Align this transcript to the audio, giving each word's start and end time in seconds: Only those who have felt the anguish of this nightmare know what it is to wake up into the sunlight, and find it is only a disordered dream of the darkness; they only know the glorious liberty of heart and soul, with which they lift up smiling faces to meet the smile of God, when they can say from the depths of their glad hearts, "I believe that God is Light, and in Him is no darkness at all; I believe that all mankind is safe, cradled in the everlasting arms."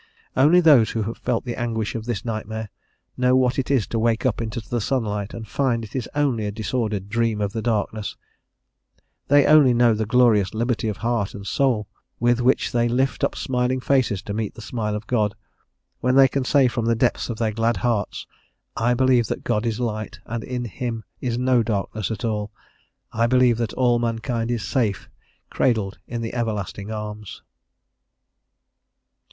Only 0.35 0.61
those 0.61 0.89
who 0.89 1.03
have 1.03 1.19
felt 1.19 1.45
the 1.45 1.55
anguish 1.55 1.93
of 1.93 2.05
this 2.07 2.25
nightmare 2.25 2.69
know 3.17 3.35
what 3.35 3.59
it 3.59 3.69
is 3.69 3.85
to 3.89 3.99
wake 3.99 4.25
up 4.25 4.41
into 4.41 4.59
the 4.59 4.81
sunlight, 4.81 5.31
and 5.31 5.47
find 5.47 5.83
it 5.85 5.95
is 5.95 6.09
only 6.15 6.47
a 6.47 6.51
disordered 6.51 7.07
dream 7.07 7.39
of 7.39 7.53
the 7.53 7.61
darkness; 7.61 8.17
they 9.27 9.45
only 9.45 9.75
know 9.75 9.93
the 9.93 10.07
glorious 10.07 10.55
liberty 10.55 10.87
of 10.87 10.97
heart 11.05 11.35
and 11.35 11.45
soul, 11.45 11.87
with 12.19 12.41
which 12.41 12.71
they 12.71 12.87
lift 12.89 13.23
up 13.23 13.35
smiling 13.35 13.79
faces 13.79 14.23
to 14.23 14.33
meet 14.33 14.55
the 14.55 14.59
smile 14.63 14.95
of 14.95 15.05
God, 15.05 15.35
when 15.99 16.15
they 16.15 16.27
can 16.27 16.43
say 16.45 16.67
from 16.67 16.85
the 16.85 16.95
depths 16.95 17.29
of 17.29 17.37
their 17.37 17.51
glad 17.51 17.77
hearts, 17.77 18.25
"I 18.75 18.95
believe 18.95 19.27
that 19.27 19.43
God 19.43 19.67
is 19.67 19.79
Light, 19.79 20.19
and 20.25 20.43
in 20.43 20.65
Him 20.65 21.03
is 21.19 21.37
no 21.37 21.61
darkness 21.61 22.09
at 22.09 22.25
all; 22.25 22.49
I 23.13 23.27
believe 23.27 23.59
that 23.59 23.73
all 23.73 23.99
mankind 23.99 24.49
is 24.49 24.65
safe, 24.67 25.11
cradled 25.51 25.99
in 26.07 26.21
the 26.21 26.33
everlasting 26.33 26.89
arms." 26.91 27.43